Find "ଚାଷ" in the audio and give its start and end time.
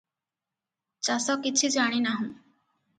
1.09-1.37